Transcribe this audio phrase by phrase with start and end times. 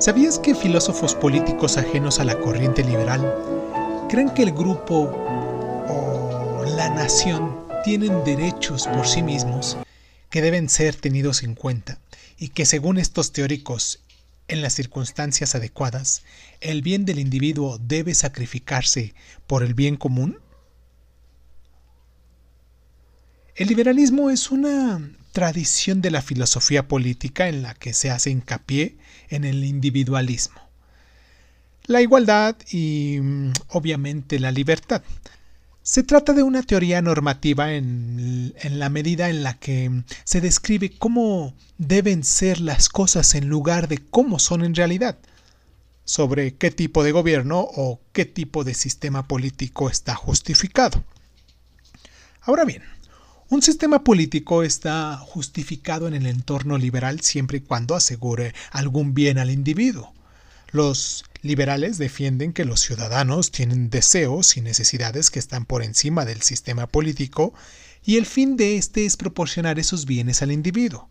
[0.00, 3.34] ¿Sabías que filósofos políticos ajenos a la corriente liberal
[4.08, 5.10] creen que el grupo
[5.88, 9.76] o la nación tienen derechos por sí mismos
[10.30, 11.98] que deben ser tenidos en cuenta
[12.38, 13.98] y que según estos teóricos,
[14.46, 16.22] en las circunstancias adecuadas,
[16.60, 19.14] el bien del individuo debe sacrificarse
[19.48, 20.38] por el bien común?
[23.56, 28.96] El liberalismo es una tradición de la filosofía política en la que se hace hincapié
[29.28, 30.60] en el individualismo,
[31.86, 35.00] la igualdad y mm, obviamente la libertad.
[35.84, 40.90] Se trata de una teoría normativa en, en, la medida en la que se describe
[40.98, 45.18] cómo deben ser las cosas en lugar de cómo son en realidad,
[46.04, 51.04] sobre qué tipo de gobierno o qué tipo de sistema político está justificado.
[52.40, 52.82] Ahora bien,
[53.50, 59.38] un sistema político está justificado en el entorno liberal siempre y cuando asegure algún bien
[59.38, 60.12] al individuo.
[60.70, 66.42] Los liberales defienden que los ciudadanos tienen deseos y necesidades que están por encima del
[66.42, 67.54] sistema político
[68.04, 71.08] y el fin de éste es proporcionar esos bienes al individuo.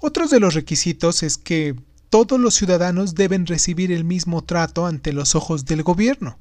[0.00, 1.74] Otros de los requisitos es que
[2.10, 6.38] todos los ciudadanos deben recibir el mismo trato ante los ojos del gobierno.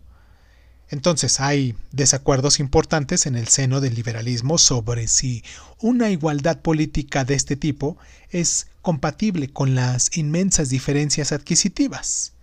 [0.90, 5.44] Entonces hay desacuerdos importantes en el seno del liberalismo sobre si
[5.80, 7.98] una igualdad política de este tipo
[8.30, 12.34] es compatible con las inmensas diferencias adquisitivas.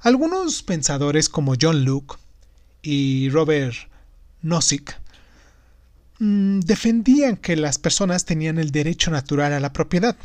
[0.00, 2.18] Algunos pensadores como John Locke
[2.82, 3.74] y Robert
[4.42, 4.98] Nozick
[6.18, 10.16] mm, defendían que las personas tenían el derecho natural a la propiedad.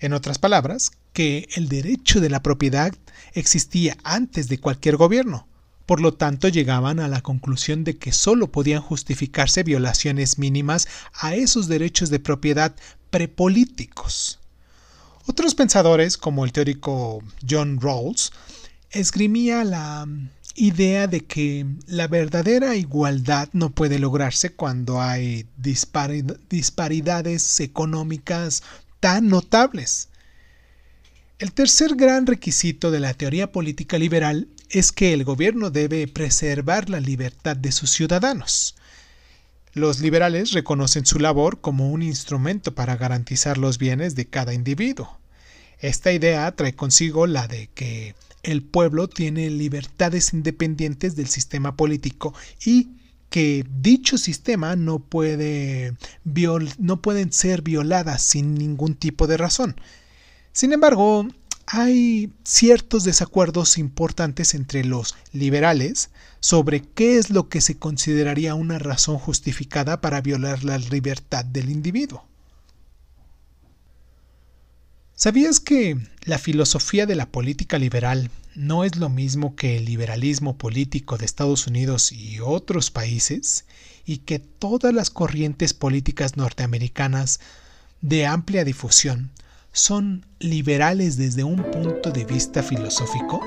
[0.00, 2.92] En otras palabras, que el derecho de la propiedad
[3.34, 5.46] existía antes de cualquier gobierno
[5.92, 11.34] por lo tanto, llegaban a la conclusión de que sólo podían justificarse violaciones mínimas a
[11.34, 12.74] esos derechos de propiedad
[13.10, 14.38] prepolíticos.
[15.26, 18.32] Otros pensadores, como el teórico John Rawls,
[18.90, 20.08] esgrimía la
[20.54, 25.44] idea de que la verdadera igualdad no puede lograrse cuando hay
[26.48, 28.62] disparidades económicas
[28.98, 30.08] tan notables.
[31.38, 36.88] El tercer gran requisito de la teoría política liberal es que el gobierno debe preservar
[36.88, 38.74] la libertad de sus ciudadanos.
[39.74, 45.18] Los liberales reconocen su labor como un instrumento para garantizar los bienes de cada individuo.
[45.78, 52.34] Esta idea trae consigo la de que el pueblo tiene libertades independientes del sistema político
[52.64, 52.90] y
[53.28, 55.94] que dicho sistema no, puede
[56.78, 59.76] no pueden ser violadas sin ningún tipo de razón.
[60.52, 61.26] Sin embargo,
[61.66, 68.78] hay ciertos desacuerdos importantes entre los liberales sobre qué es lo que se consideraría una
[68.78, 72.26] razón justificada para violar la libertad del individuo.
[75.14, 80.58] ¿Sabías que la filosofía de la política liberal no es lo mismo que el liberalismo
[80.58, 83.64] político de Estados Unidos y otros países
[84.04, 87.40] y que todas las corrientes políticas norteamericanas
[88.00, 89.30] de amplia difusión
[89.72, 93.40] son liberales desde un punto de vista filosófico?